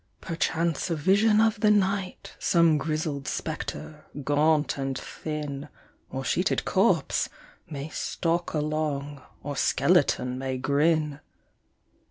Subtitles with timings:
[0.19, 5.69] Perchance a vision of the night, Some grizzled spectre, gaunt and thin,
[6.09, 7.29] Or sheeted corpse,
[7.69, 11.19] may stalk along, Or skeleton may grin.